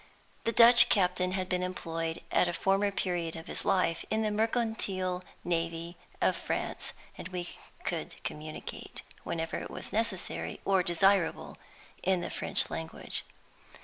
[0.45, 4.31] The Dutch captain had been employed, at a former period of his life, in the
[4.31, 7.49] mercantile navy of France; and we
[7.83, 11.59] could communicate, whenever it was necessary or desirable,
[12.01, 13.23] in the French language.